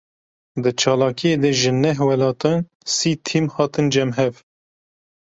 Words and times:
Di 0.61 0.71
çalakiyê 0.79 1.35
de 1.41 1.51
ji 1.59 1.71
neh 1.83 1.97
welatan 2.07 2.59
sî 2.95 3.11
tîm 3.25 3.45
hatin 3.55 3.87
cem 3.93 4.09
hev. 4.17 4.33